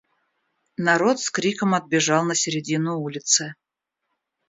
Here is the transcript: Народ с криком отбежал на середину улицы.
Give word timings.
Народ 0.79 1.19
с 1.19 1.29
криком 1.29 1.75
отбежал 1.75 2.25
на 2.25 2.33
середину 2.33 2.97
улицы. 2.99 3.53